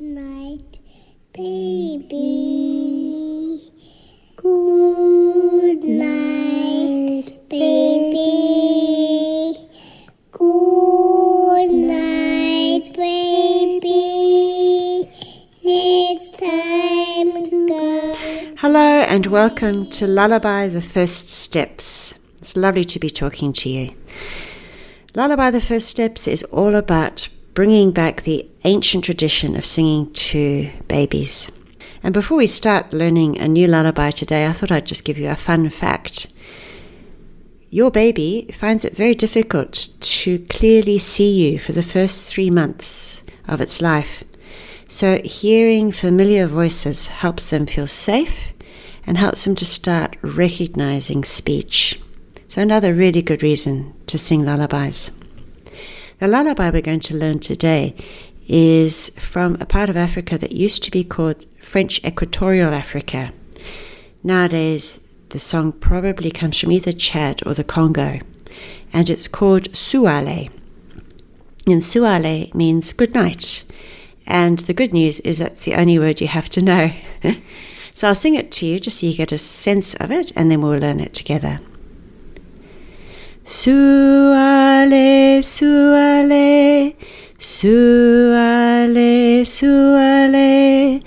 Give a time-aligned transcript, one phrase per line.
[0.00, 0.78] night,
[1.32, 2.50] baby.
[4.36, 8.76] Good night, baby.
[10.32, 13.90] Good night, baby.
[15.62, 18.14] It's time to go.
[18.58, 22.14] Hello and welcome to Lullaby the First Steps.
[22.38, 23.94] It's lovely to be talking to you.
[25.14, 30.70] Lullaby the First Steps is all about bringing back the ancient tradition of singing to
[30.88, 31.50] babies.
[32.02, 35.30] And before we start learning a new lullaby today, I thought I'd just give you
[35.30, 36.26] a fun fact.
[37.70, 43.22] Your baby finds it very difficult to clearly see you for the first three months
[43.48, 44.22] of its life.
[44.86, 48.52] So, hearing familiar voices helps them feel safe
[49.06, 51.98] and helps them to start recognizing speech.
[52.48, 55.10] So, another really good reason to sing lullabies.
[56.18, 57.94] The lullaby we're going to learn today
[58.48, 63.34] is from a part of Africa that used to be called French Equatorial Africa.
[64.24, 68.20] Nowadays, the song probably comes from either Chad or the Congo,
[68.94, 70.50] and it's called Suale.
[71.66, 73.64] And Suale means good night.
[74.26, 76.92] And the good news is that's the only word you have to know.
[77.94, 80.50] so I'll sing it to you just so you get a sense of it, and
[80.50, 81.60] then we'll learn it together.
[83.44, 84.35] Suale,
[85.42, 86.94] suale,
[87.38, 91.02] suale, suale,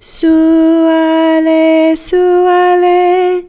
[0.00, 3.46] suale, suale,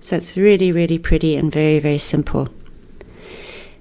[0.00, 2.48] So it's really, really pretty and very, very simple.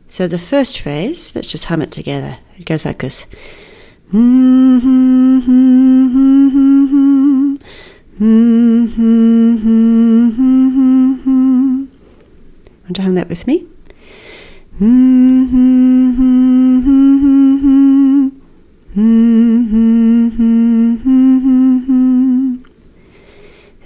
[0.10, 2.38] So the first phrase, let's just hum it together.
[2.60, 3.26] It goes like this.
[4.12, 4.82] Want
[12.94, 13.66] to hum that with me?
[14.82, 15.70] Mm-hmm.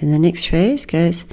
[0.00, 1.24] And the next phrase goes.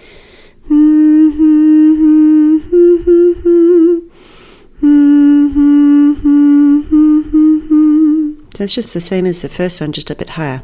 [8.62, 10.62] It's just the same as the first one, just a bit higher.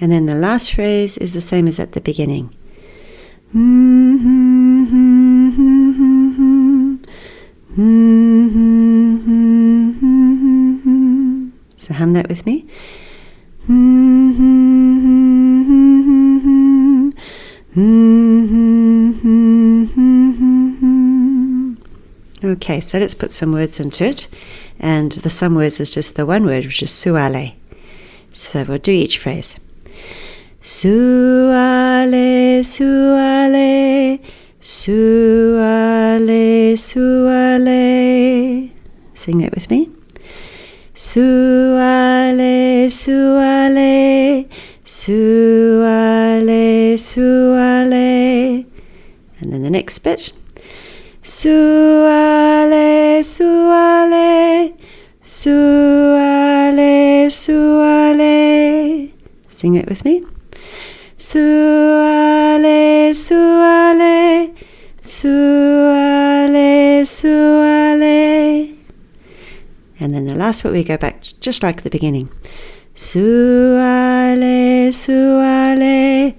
[0.00, 2.54] And then the last phrase is the same as at the beginning.
[11.76, 12.68] So hum that with me.
[17.74, 19.42] Mm-hmm.
[22.44, 24.28] Okay, so let's put some words into it.
[24.78, 27.54] And the some words is just the one word, which is suale.
[28.32, 29.58] So we'll do each phrase.
[30.60, 34.20] Suale, suale,
[34.60, 38.70] suale, suale.
[39.14, 39.88] Sing that with me.
[40.94, 44.46] Suale, suale,
[44.92, 48.66] suale, suale.
[49.40, 50.34] And then the next bit.
[51.22, 54.74] Suale, suale,
[55.24, 59.10] suale, suale.
[59.48, 60.22] Sing it with me.
[61.16, 64.52] Suale, suale,
[65.02, 68.76] suale, suale.
[69.98, 72.28] And then the last bit we go back just like the beginning.
[72.94, 76.36] Suale, suale,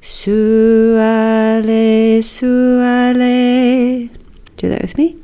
[0.00, 4.08] suale, suale.
[4.56, 5.16] Do that with me.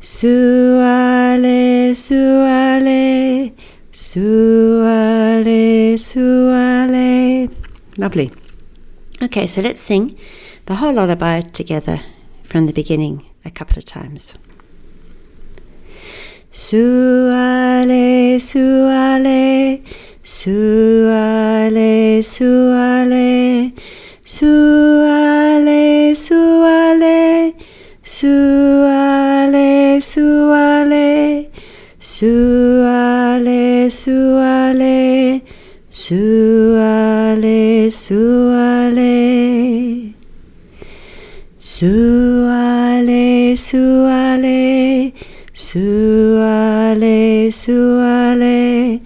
[0.00, 3.52] Suale, suale,
[3.92, 7.50] suale, suale.
[7.98, 8.32] Lovely.
[9.22, 10.16] Okay, so let's sing
[10.66, 12.00] the whole lullaby together
[12.42, 14.34] from the beginning a couple of times.
[16.52, 19.82] Suale, suale,
[20.22, 23.72] suale, suale, suale,
[26.14, 27.54] suale, suale,
[30.00, 31.50] suale,
[32.00, 35.42] suale, suale,
[36.30, 39.12] suale, suale.
[41.58, 45.12] Suale, suale,
[45.54, 49.00] suale, suale,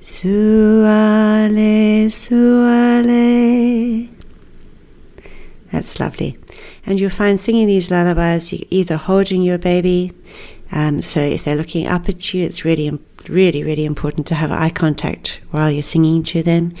[0.00, 4.08] suale, suale.
[5.72, 6.38] That's lovely.
[6.86, 10.12] And you'll find singing these lullabies, you're either holding your baby,
[10.72, 12.98] um, so if they're looking up at you, it's really,
[13.28, 16.74] really, really important to have eye contact while you're singing to them.